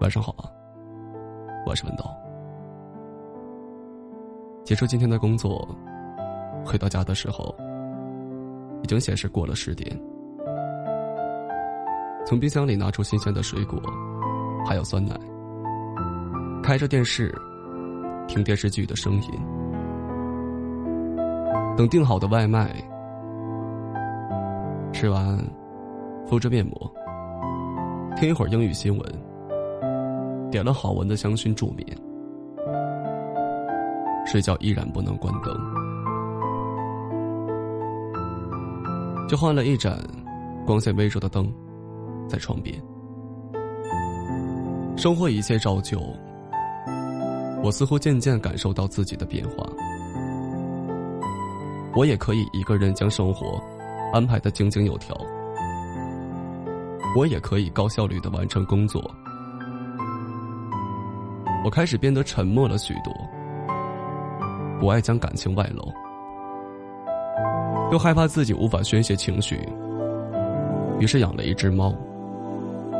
[0.00, 0.46] 晚上好啊，
[1.66, 2.16] 我是文道。
[4.64, 5.68] 结束今天的工作，
[6.64, 7.52] 回到家的时候，
[8.84, 9.90] 已经显示过了十点。
[12.24, 13.82] 从冰箱里拿出新鲜的水果，
[14.64, 15.18] 还有酸奶。
[16.62, 17.36] 开着电视，
[18.28, 19.30] 听电视剧的声音。
[21.76, 22.72] 等订好的外卖，
[24.92, 25.44] 吃完，
[26.24, 26.94] 敷着面膜，
[28.14, 29.27] 听一会儿英语新闻。
[30.50, 31.86] 点了好闻的香薰助眠，
[34.26, 35.54] 睡觉依然不能关灯，
[39.28, 39.98] 就换了一盏
[40.64, 41.52] 光线微弱的灯，
[42.26, 42.74] 在床边。
[44.96, 46.00] 生活一切照旧，
[47.62, 49.66] 我似乎渐渐感受到自己的变化。
[51.94, 53.60] 我也可以一个人将生活
[54.12, 55.14] 安排的井井有条，
[57.14, 59.02] 我也可以高效率的完成工作。
[61.68, 63.14] 我开始变得沉默了许多，
[64.80, 65.92] 不爱将感情外露，
[67.92, 69.60] 又害怕自己无法宣泄情绪，
[70.98, 71.94] 于是养了一只猫，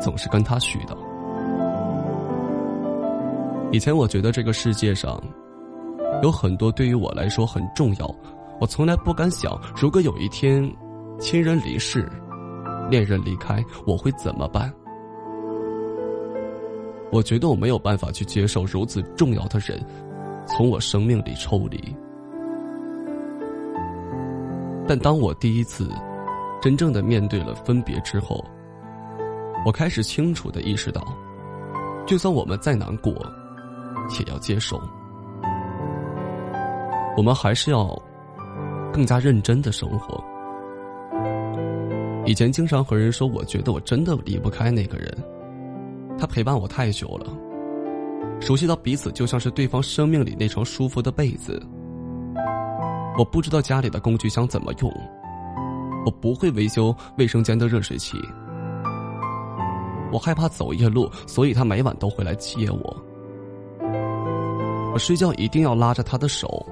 [0.00, 0.96] 总是跟它絮叨。
[3.70, 5.22] 以前我觉得这个世界上
[6.24, 8.14] 有很多对于我来说很重要，
[8.60, 10.68] 我从来不敢想，如果有一天
[11.20, 12.10] 亲人离世、
[12.90, 14.68] 恋人离开，我会怎么办。
[17.12, 19.80] 我觉得我没有办法去接受如此重要的人
[20.46, 21.96] 从我生命里抽离，
[24.86, 25.88] 但当我第一次
[26.60, 28.44] 真正的面对了分别之后，
[29.64, 31.02] 我开始清楚的意识到，
[32.06, 33.12] 就算我们再难过，
[34.18, 34.80] 也要接受。
[37.16, 38.00] 我们还是要
[38.92, 40.22] 更加认真的生活。
[42.26, 45.16] 以前经常和人说，我觉得我真的离不开那个人。
[46.18, 47.26] 他陪伴我太久了，
[48.40, 51.62] 熟悉到彼此就像是对方生命里那床舒服的被子。
[53.18, 54.92] 我不知道家里的工具箱怎么用，
[56.04, 58.18] 我不会维修卫生间的热水器。
[60.12, 62.96] 我害怕走夜路，所以他每晚都会来接我。
[64.92, 66.66] 我睡觉一定要拉着他的手。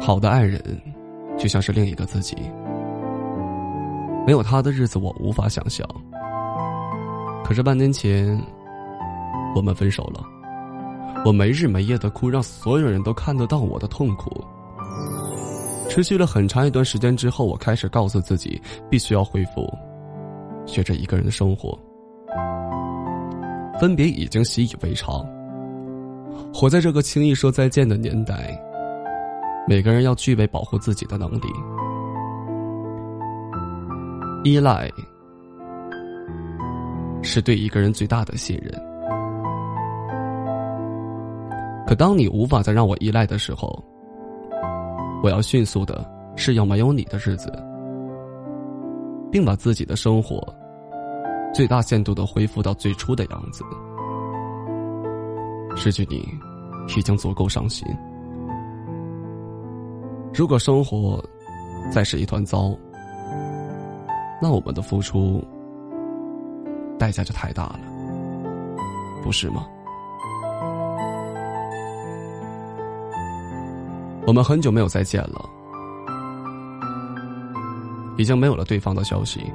[0.00, 0.60] 好的爱人，
[1.38, 2.36] 就像是另一个自己。
[4.26, 5.86] 没有他的日子，我无法想象。
[7.44, 8.40] 可是半年前，
[9.54, 10.24] 我们分手了。
[11.26, 14.42] 我没日没夜的哭，让所有人都看得到我的痛苦。
[15.88, 18.60] 持续了很长一段时间之后，我开始告诉自己，
[18.90, 19.70] 必须要恢复，
[20.66, 21.78] 学着一个人的生活。
[23.78, 25.24] 分别已经习以为常。
[26.52, 28.58] 活在这个轻易说再见的年代，
[29.68, 31.46] 每个人要具备保护自己的能力。
[34.42, 34.90] 依赖。
[37.24, 38.70] 是对一个人最大的信任。
[41.86, 43.82] 可当你无法再让我依赖的时候，
[45.22, 47.52] 我要迅速的适应没有你的日子，
[49.32, 50.38] 并把自己的生活
[51.52, 53.64] 最大限度的恢复到最初的样子。
[55.76, 56.26] 失去你，
[56.96, 57.86] 已经足够伤心。
[60.32, 61.22] 如果生活
[61.90, 62.76] 再是一团糟，
[64.40, 65.42] 那我们的付出。
[66.98, 67.78] 代价就太大了，
[69.22, 69.66] 不是吗？
[74.26, 75.44] 我们很久没有再见了，
[78.16, 79.52] 已经没有了对方的消息。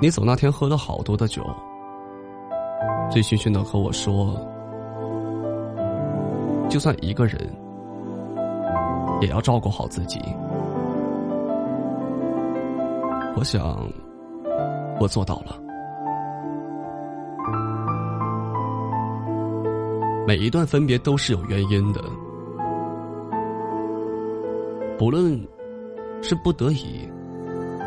[0.00, 1.42] 你走那天喝了好多的酒，
[3.10, 4.38] 醉醺醺的和我说
[6.68, 7.50] ：“就算一个人，
[9.22, 10.20] 也要照顾好自己。”
[13.36, 13.90] 我想。
[15.02, 15.58] 我做到了。
[20.24, 22.00] 每一段分别都是有原因的，
[24.96, 25.36] 不论
[26.22, 27.10] 是不得已，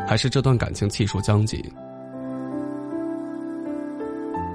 [0.05, 1.63] 还是这段感情气数将尽，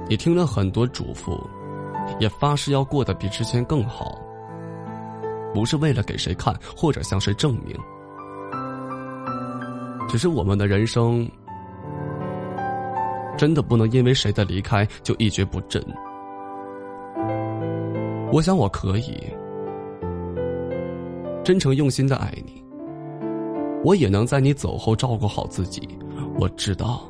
[0.06, 1.40] 你听了很多嘱咐，
[2.18, 4.18] 也发誓要过得比之前更好，
[5.54, 7.74] 不是为了给谁看或者向谁证明，
[10.06, 11.26] 只是我们的人生。
[13.40, 15.82] 真的不能因为谁的离开就一蹶不振。
[18.30, 19.18] 我想我可以
[21.42, 22.62] 真诚用心的爱你，
[23.82, 25.88] 我也能在你走后照顾好自己。
[26.38, 27.00] 我知道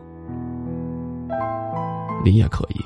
[2.24, 2.80] 你也可以。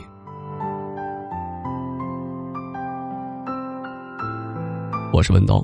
[5.12, 5.62] 我是文东，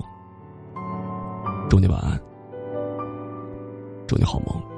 [1.70, 2.20] 祝你晚安，
[4.06, 4.69] 祝你好梦。